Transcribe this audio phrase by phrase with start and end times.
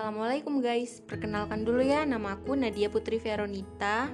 [0.00, 4.08] Assalamualaikum guys, perkenalkan dulu ya nama aku Nadia Putri Veronita.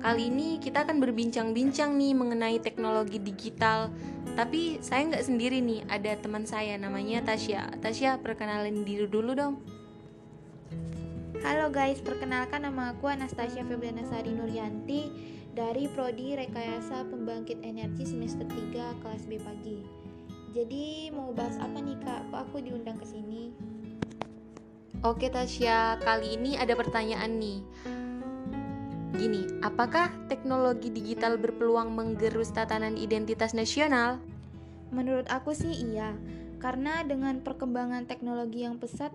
[0.00, 3.92] Kali ini kita akan berbincang-bincang nih mengenai teknologi digital.
[4.32, 7.68] Tapi saya nggak sendiri nih, ada teman saya namanya Tasya.
[7.84, 9.60] Tasya, perkenalin diri dulu dong.
[11.44, 15.12] Halo guys, perkenalkan nama aku Anastasia Febriana Sari Nuryanti
[15.52, 19.84] Dari Prodi Rekayasa Pembangkit Energi semester 3 kelas B pagi.
[20.56, 22.32] Jadi mau bahas apa nih kak?
[22.32, 23.75] Kok aku diundang ke sini?
[25.04, 27.60] Oke Tasya, kali ini ada pertanyaan nih.
[29.16, 34.16] Gini, apakah teknologi digital berpeluang menggerus tatanan identitas nasional?
[34.88, 36.16] Menurut aku sih iya,
[36.60, 39.12] karena dengan perkembangan teknologi yang pesat,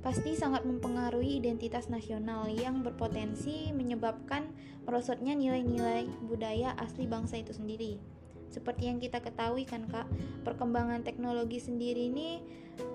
[0.00, 4.48] pasti sangat mempengaruhi identitas nasional yang berpotensi menyebabkan
[4.88, 8.17] merosotnya nilai-nilai budaya asli bangsa itu sendiri.
[8.48, 10.08] Seperti yang kita ketahui kan kak,
[10.44, 12.40] perkembangan teknologi sendiri ini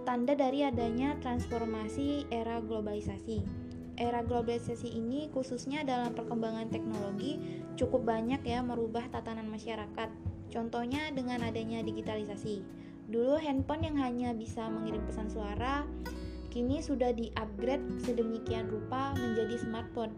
[0.02, 3.46] tanda dari adanya transformasi era globalisasi.
[3.94, 7.38] Era globalisasi ini khususnya dalam perkembangan teknologi
[7.78, 10.10] cukup banyak ya merubah tatanan masyarakat.
[10.50, 12.66] Contohnya dengan adanya digitalisasi.
[13.14, 15.86] Dulu handphone yang hanya bisa mengirim pesan suara,
[16.50, 20.14] kini sudah di-upgrade sedemikian rupa menjadi smartphone.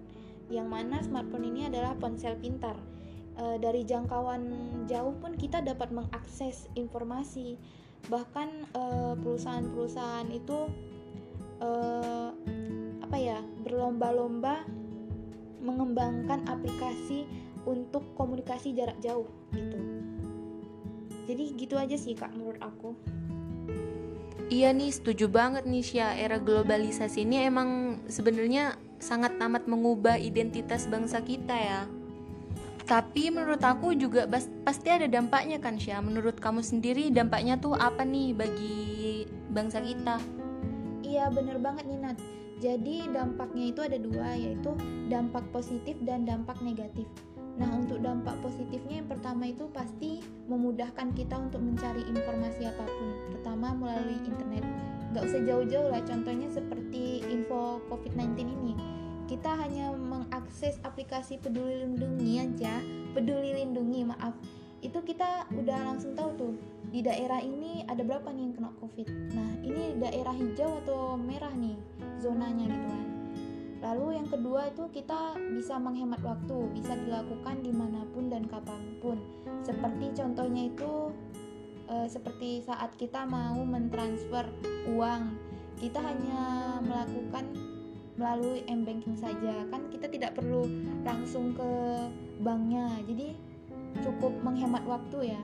[0.48, 2.80] Yang mana smartphone ini adalah ponsel pintar
[3.36, 4.42] e, dari jangkauan
[4.90, 7.60] jauh pun kita dapat mengakses informasi
[8.06, 10.70] bahkan eh, perusahaan-perusahaan itu
[11.58, 11.70] e,
[13.02, 14.62] apa ya berlomba-lomba
[15.58, 17.26] mengembangkan aplikasi
[17.66, 19.26] untuk komunikasi jarak jauh
[19.58, 19.78] gitu
[21.26, 22.94] jadi gitu aja sih kak menurut aku
[24.46, 26.14] Iya nih, setuju banget nih Syah.
[26.22, 31.90] Era globalisasi ini emang sebenarnya sangat amat mengubah identitas bangsa kita ya.
[32.86, 34.30] Tapi menurut aku juga
[34.62, 36.06] pasti ada dampaknya kan Syah.
[36.06, 40.22] Menurut kamu sendiri dampaknya tuh apa nih bagi bangsa kita?
[41.02, 42.18] Iya bener banget nih Nat.
[42.62, 44.78] Jadi dampaknya itu ada dua yaitu
[45.10, 47.10] dampak positif dan dampak negatif.
[47.58, 53.10] Nah untuk dampak positifnya yang pertama itu pasti memudahkan kita untuk mencari informasi apa pun,
[53.32, 54.62] terutama melalui internet.
[55.16, 58.76] Gak usah jauh-jauh lah, contohnya seperti info COVID-19 ini
[59.26, 62.82] kita hanya mengakses aplikasi peduli lindungi aja.
[63.18, 64.38] Peduli lindungi maaf.
[64.86, 66.54] Itu kita udah langsung tahu tuh
[66.94, 69.08] di daerah ini ada berapa nih yang kena covid.
[69.34, 71.74] Nah ini daerah hijau atau merah nih
[72.22, 73.08] zonanya gitu kan.
[73.82, 78.82] Lalu yang kedua itu kita bisa menghemat waktu bisa dilakukan di mana pun dan kapan
[79.02, 79.18] pun.
[79.66, 81.10] Seperti contohnya itu
[81.90, 84.46] e, seperti saat kita mau mentransfer
[84.90, 85.34] uang.
[85.76, 87.75] Kita hanya melakukan
[88.16, 89.64] melalui m-banking saja.
[89.72, 90.68] Kan kita tidak perlu
[91.04, 91.70] langsung ke
[92.44, 92.90] banknya.
[93.08, 93.36] Jadi
[94.04, 95.42] cukup menghemat waktu ya.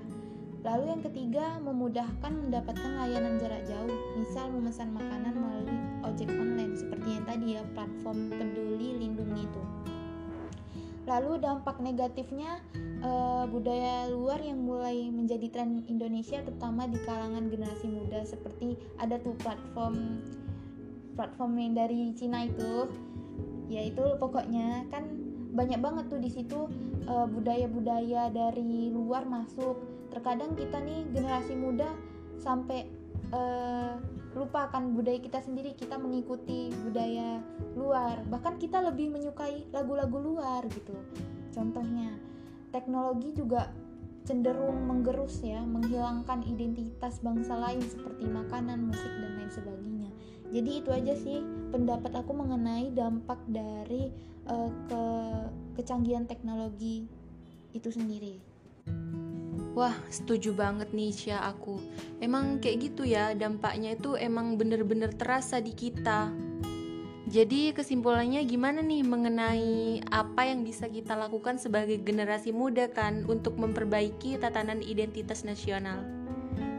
[0.61, 3.97] Lalu yang ketiga memudahkan mendapatkan layanan jarak jauh.
[4.19, 9.63] Misal memesan makanan melalui ojek online seperti yang tadi ya platform peduli lindungi itu.
[11.09, 12.61] Lalu dampak negatifnya
[13.01, 19.17] eh, budaya luar yang mulai menjadi tren Indonesia terutama di kalangan generasi muda seperti ada
[19.17, 20.21] tuh platform
[21.15, 22.87] platform yang dari Cina itu
[23.71, 25.07] ya itu pokoknya kan
[25.51, 26.59] banyak banget tuh di situ
[27.07, 29.79] uh, budaya-budaya dari luar masuk.
[30.11, 31.91] Terkadang kita nih generasi muda
[32.39, 32.87] sampai
[33.31, 33.99] uh,
[34.31, 37.43] lupakan budaya kita sendiri kita mengikuti budaya
[37.75, 38.23] luar.
[38.27, 40.95] Bahkan kita lebih menyukai lagu-lagu luar gitu.
[41.51, 42.15] Contohnya
[42.71, 43.71] teknologi juga
[44.23, 49.80] cenderung menggerus ya menghilangkan identitas bangsa lain seperti makanan musik dan lain sebagainya
[50.51, 51.39] jadi itu aja sih
[51.71, 54.11] pendapat aku mengenai dampak dari
[54.45, 55.03] uh, ke
[55.79, 57.07] kecanggihan teknologi
[57.71, 58.51] itu sendiri
[59.71, 61.79] Wah, setuju banget nih Sya aku.
[62.19, 66.27] Emang kayak gitu ya, dampaknya itu emang bener-bener terasa di kita.
[67.31, 73.55] Jadi kesimpulannya gimana nih mengenai apa yang bisa kita lakukan sebagai generasi muda kan untuk
[73.55, 76.03] memperbaiki tatanan identitas nasional?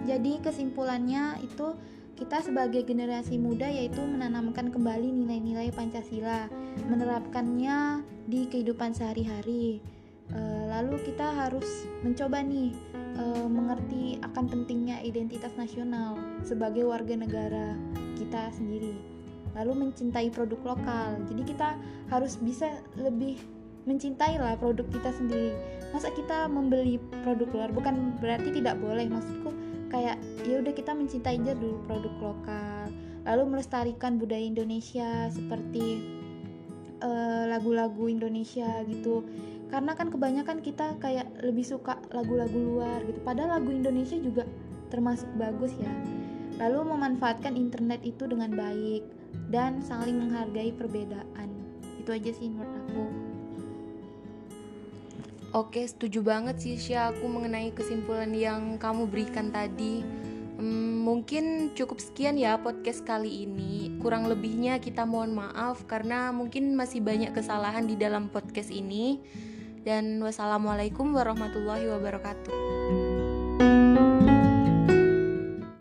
[0.05, 1.73] Jadi kesimpulannya itu
[2.17, 6.49] kita sebagai generasi muda yaitu menanamkan kembali nilai-nilai Pancasila,
[6.89, 9.81] menerapkannya di kehidupan sehari-hari.
[10.33, 12.73] E, lalu kita harus mencoba nih
[13.17, 17.77] e, mengerti akan pentingnya identitas nasional sebagai warga negara
[18.21, 18.93] kita sendiri.
[19.53, 21.21] Lalu mencintai produk lokal.
[21.29, 21.77] Jadi kita
[22.09, 23.37] harus bisa lebih
[23.85, 25.53] mencintai lah produk kita sendiri.
[25.93, 29.62] Masa kita membeli produk luar bukan berarti tidak boleh maksudku
[29.93, 30.17] kayak
[30.49, 32.89] ya udah kita mencintai aja dulu produk lokal.
[33.23, 36.03] Lalu melestarikan budaya Indonesia seperti
[36.99, 39.23] eh, lagu-lagu uh, Indonesia gitu.
[39.71, 43.21] Karena kan kebanyakan kita kayak lebih suka lagu-lagu luar gitu.
[43.23, 44.49] Padahal lagu Indonesia juga
[44.91, 45.93] termasuk bagus ya.
[46.59, 49.07] Lalu memanfaatkan internet itu dengan baik
[49.49, 51.49] dan saling menghargai perbedaan.
[52.01, 53.32] Itu aja sih menurut aku
[55.53, 60.01] Oke, setuju banget sih Sya aku mengenai kesimpulan yang kamu berikan tadi.
[60.57, 64.01] Hmm, mungkin cukup sekian ya podcast kali ini.
[64.01, 69.21] Kurang lebihnya kita mohon maaf karena mungkin masih banyak kesalahan di dalam podcast ini.
[69.85, 73.02] Dan wassalamualaikum warahmatullahi wabarakatuh.